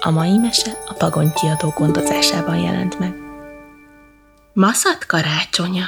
A 0.00 0.10
mai 0.10 0.36
mese 0.36 0.82
a 0.86 0.92
Pagony 0.92 1.32
kiadó 1.32 1.68
gondozásában 1.76 2.58
jelent 2.58 2.98
meg. 2.98 3.14
Maszat 4.52 5.06
karácsonya 5.06 5.86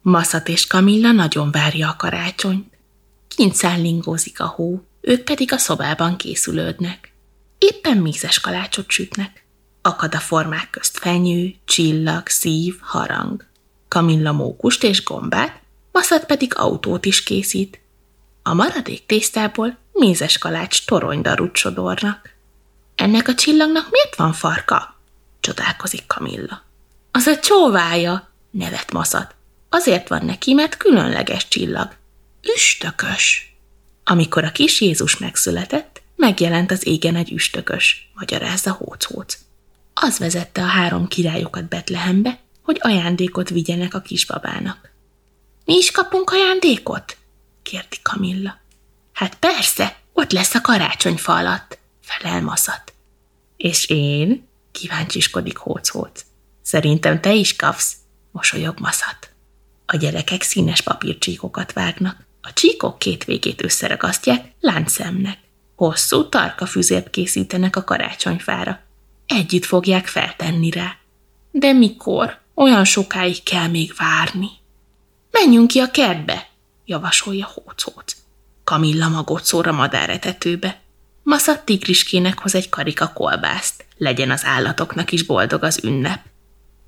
Maszat 0.00 0.48
és 0.48 0.66
Kamilla 0.66 1.12
nagyon 1.12 1.50
várja 1.50 1.88
a 1.88 1.96
karácsonyt. 1.96 2.72
Kint 3.28 3.54
szállingózik 3.54 4.40
a 4.40 4.46
hó, 4.46 4.82
ők 5.00 5.22
pedig 5.24 5.52
a 5.52 5.58
szobában 5.58 6.16
készülődnek. 6.16 7.12
Éppen 7.58 7.96
mézes 7.96 8.40
kalácsot 8.40 8.90
sütnek. 8.90 9.44
Akad 9.82 10.14
a 10.14 10.20
formák 10.20 10.70
közt 10.70 10.98
fenyő, 10.98 11.54
csillag, 11.64 12.26
szív, 12.28 12.78
harang. 12.80 13.46
Kamilla 13.88 14.32
mókust 14.32 14.84
és 14.84 15.04
gombát, 15.04 15.60
Maszat 15.92 16.24
pedig 16.24 16.54
autót 16.56 17.04
is 17.04 17.22
készít. 17.22 17.80
A 18.42 18.54
maradék 18.54 19.06
tésztából 19.06 19.76
mézes 19.92 20.38
kalács 20.38 20.84
toronydarut 20.84 21.56
sodornak. 21.56 22.30
Ennek 23.02 23.28
a 23.28 23.34
csillagnak 23.34 23.90
miért 23.90 24.16
van 24.16 24.32
farka? 24.32 24.96
Csodálkozik 25.40 26.06
Kamilla. 26.06 26.62
Az 27.10 27.26
a 27.26 27.38
csóvája, 27.38 28.32
nevet 28.50 28.92
Maszat. 28.92 29.34
Azért 29.68 30.08
van 30.08 30.24
neki, 30.24 30.54
mert 30.54 30.76
különleges 30.76 31.48
csillag. 31.48 31.94
Üstökös. 32.54 33.54
Amikor 34.04 34.44
a 34.44 34.52
kis 34.52 34.80
Jézus 34.80 35.16
megszületett, 35.16 36.02
megjelent 36.16 36.70
az 36.70 36.86
égen 36.86 37.16
egy 37.16 37.32
üstökös, 37.32 38.10
magyarázza 38.14 38.72
Hóc-Hóc. 38.72 39.38
Az 39.94 40.18
vezette 40.18 40.62
a 40.62 40.66
három 40.66 41.08
királyokat 41.08 41.68
Betlehembe, 41.68 42.38
hogy 42.62 42.78
ajándékot 42.80 43.48
vigyenek 43.48 43.94
a 43.94 44.00
kisbabának. 44.00 44.90
Mi 45.64 45.76
is 45.76 45.90
kapunk 45.90 46.30
ajándékot? 46.30 47.16
kérdi 47.62 47.96
Kamilla. 48.02 48.60
Hát 49.12 49.34
persze, 49.34 49.96
ott 50.12 50.32
lesz 50.32 50.54
a 50.54 50.60
karácsonyfa 50.60 51.34
alatt, 51.34 51.78
felel 52.00 52.42
Maszat. 52.42 52.91
És 53.62 53.88
én? 53.88 54.48
kíváncsiskodik 54.72 55.56
Hóc-Hóc. 55.56 56.24
Szerintem 56.62 57.20
te 57.20 57.32
is 57.32 57.56
kapsz, 57.56 57.96
mosolyog 58.30 58.78
Maszat. 58.80 59.30
A 59.86 59.96
gyerekek 59.96 60.42
színes 60.42 60.80
papírcsíkokat 60.80 61.72
vágnak. 61.72 62.16
A 62.40 62.52
csíkok 62.52 62.98
két 62.98 63.24
végét 63.24 63.62
összeragasztják 63.62 64.52
láncszemnek. 64.60 65.38
Hosszú, 65.74 66.28
tarka 66.28 66.66
füzért 66.66 67.10
készítenek 67.10 67.76
a 67.76 67.84
karácsonyfára. 67.84 68.80
Együtt 69.26 69.64
fogják 69.64 70.06
feltenni 70.06 70.70
rá. 70.70 70.96
De 71.50 71.72
mikor? 71.72 72.40
Olyan 72.54 72.84
sokáig 72.84 73.42
kell 73.42 73.68
még 73.68 73.94
várni. 73.96 74.48
Menjünk 75.30 75.68
ki 75.68 75.78
a 75.78 75.90
kertbe, 75.90 76.48
javasolja 76.84 77.50
Hócóc. 77.54 78.16
Kamilla 78.64 79.08
magot 79.08 79.44
szór 79.44 79.66
a 79.66 79.72
madáretetőbe. 79.72 80.81
Maszat 81.22 81.64
tigriskének 81.64 82.38
hoz 82.38 82.54
egy 82.54 82.68
karika 82.68 83.12
kolbászt, 83.12 83.84
legyen 83.96 84.30
az 84.30 84.44
állatoknak 84.44 85.12
is 85.12 85.22
boldog 85.22 85.62
az 85.62 85.80
ünnep. 85.84 86.20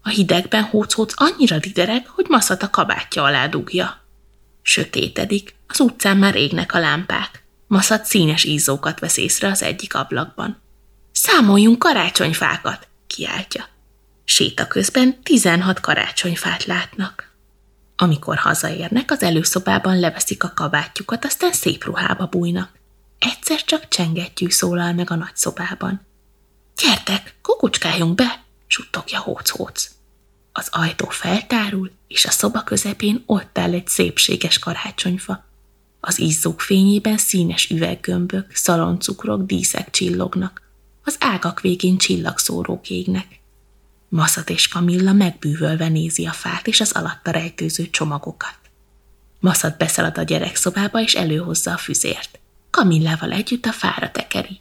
A 0.02 0.08
hidegben 0.08 0.62
hócóc 0.62 1.12
annyira 1.16 1.56
lidereg, 1.56 2.06
hogy 2.08 2.26
maszat 2.28 2.62
a 2.62 2.70
kabátja 2.70 3.22
alá 3.22 3.46
dugja. 3.46 4.02
Sötétedik, 4.62 5.54
az 5.66 5.80
utcán 5.80 6.16
már 6.16 6.34
égnek 6.34 6.74
a 6.74 6.78
lámpák. 6.78 7.44
Maszat 7.66 8.04
színes 8.04 8.44
ízókat 8.44 9.00
vesz 9.00 9.16
észre 9.16 9.48
az 9.48 9.62
egyik 9.62 9.94
ablakban. 9.94 10.60
Számoljunk 11.12 11.78
karácsonyfákat, 11.78 12.88
kiáltja. 13.06 13.64
Séta 14.24 14.66
közben 14.66 15.22
16 15.22 15.80
karácsonyfát 15.80 16.64
látnak. 16.64 17.32
Amikor 17.96 18.36
hazaérnek, 18.36 19.10
az 19.10 19.22
előszobában 19.22 19.98
leveszik 19.98 20.44
a 20.44 20.52
kabátjukat, 20.54 21.24
aztán 21.24 21.52
szép 21.52 21.84
ruhába 21.84 22.26
bújnak. 22.26 22.73
Egyszer 23.24 23.64
csak 23.64 23.88
csengettyű 23.88 24.48
szólal 24.48 24.92
meg 24.92 25.10
a 25.10 25.14
nagyszobában. 25.14 26.06
Gyertek, 26.82 27.36
kukucskáljunk 27.42 28.14
be, 28.14 28.44
suttogja 28.66 29.20
hóc-hóc. 29.20 29.90
Az 30.52 30.68
ajtó 30.70 31.08
feltárul, 31.08 31.90
és 32.08 32.24
a 32.24 32.30
szoba 32.30 32.62
közepén 32.62 33.22
ott 33.26 33.58
áll 33.58 33.72
egy 33.72 33.88
szépséges 33.88 34.58
karácsonyfa. 34.58 35.44
Az 36.00 36.18
izzók 36.18 36.60
fényében 36.60 37.16
színes 37.16 37.70
üveggömbök, 37.70 38.54
szaloncukrok, 38.54 39.46
díszek 39.46 39.90
csillognak. 39.90 40.62
Az 41.04 41.16
ágak 41.20 41.60
végén 41.60 41.98
csillagszórók 41.98 42.90
égnek. 42.90 43.40
Maszat 44.08 44.50
és 44.50 44.68
Kamilla 44.68 45.12
megbűvölve 45.12 45.88
nézi 45.88 46.26
a 46.26 46.32
fát 46.32 46.66
és 46.66 46.80
az 46.80 46.92
alatta 46.92 47.30
rejtőző 47.30 47.90
csomagokat. 47.90 48.58
Maszat 49.40 49.76
beszalad 49.76 50.18
a 50.18 50.22
gyerekszobába 50.22 51.00
és 51.00 51.14
előhozza 51.14 51.72
a 51.72 51.76
füzért. 51.76 52.38
Kamillával 52.74 53.32
együtt 53.32 53.66
a 53.66 53.72
fára 53.72 54.10
tekeri. 54.10 54.60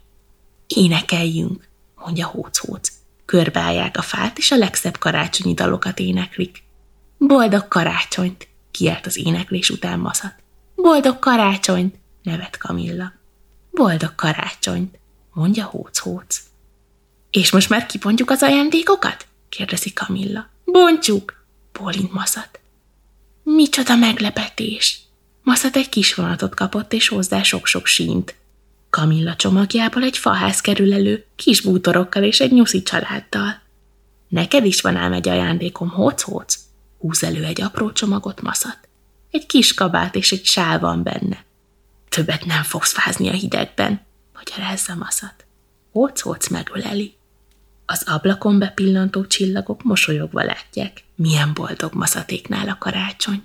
Énekeljünk, 0.66 1.68
mondja 1.94 2.26
hóc-hóc. 2.26 2.92
Körbeállják 3.24 3.96
a 3.96 4.02
fát, 4.02 4.38
és 4.38 4.50
a 4.50 4.56
legszebb 4.56 4.98
karácsonyi 4.98 5.54
dalokat 5.54 5.98
éneklik. 5.98 6.62
Boldog 7.18 7.68
karácsonyt, 7.68 8.48
kiált 8.70 9.06
az 9.06 9.16
éneklés 9.16 9.70
után 9.70 9.98
maszat. 9.98 10.34
Boldog 10.74 11.18
karácsonyt, 11.18 11.94
nevet 12.22 12.56
Kamilla. 12.56 13.12
Boldog 13.70 14.14
karácsonyt, 14.14 14.98
mondja 15.32 15.64
hóc-hóc. 15.64 16.40
És 17.30 17.50
most 17.52 17.68
már 17.68 17.86
kipontjuk 17.86 18.30
az 18.30 18.42
ajándékokat? 18.42 19.26
kérdezi 19.48 19.92
Kamilla. 19.92 20.50
Bontjuk, 20.64 21.44
bólint 21.72 22.12
Maszat. 22.12 22.60
Micsoda 23.42 23.96
meglepetés! 23.96 25.03
Maszat 25.44 25.76
egy 25.76 25.88
kis 25.88 26.14
vonatot 26.14 26.54
kapott, 26.54 26.92
és 26.92 27.08
hozzá 27.08 27.42
sok-sok 27.42 27.86
sínt. 27.86 28.34
Kamilla 28.90 29.36
csomagjából 29.36 30.02
egy 30.02 30.18
faház 30.18 30.60
kerül 30.60 30.92
elő, 30.92 31.26
kis 31.36 31.60
bútorokkal 31.60 32.22
és 32.22 32.40
egy 32.40 32.52
nyuszi 32.52 32.82
családdal. 32.82 33.62
Neked 34.28 34.64
is 34.64 34.80
van 34.80 34.96
ám 34.96 35.12
egy 35.12 35.28
ajándékom, 35.28 35.88
hoc-hoc. 35.88 36.58
Húz 36.98 37.24
elő 37.24 37.44
egy 37.44 37.60
apró 37.60 37.92
csomagot, 37.92 38.40
maszat. 38.42 38.78
Egy 39.30 39.46
kis 39.46 39.74
kabát 39.74 40.14
és 40.14 40.32
egy 40.32 40.44
sál 40.44 40.78
van 40.78 41.02
benne. 41.02 41.44
Többet 42.08 42.44
nem 42.44 42.62
fogsz 42.62 42.92
fázni 42.92 43.28
a 43.28 43.32
hidegben, 43.32 44.00
magyarázza 44.34 44.94
maszat. 44.94 45.44
Hoc-hoc 45.92 46.48
megöleli. 46.48 47.14
Az 47.86 48.02
ablakon 48.06 48.58
bepillantó 48.58 49.26
csillagok 49.26 49.82
mosolyogva 49.82 50.44
látják, 50.44 51.04
milyen 51.14 51.54
boldog 51.54 51.94
maszatéknál 51.94 52.68
a 52.68 52.76
karácsony. 52.78 53.42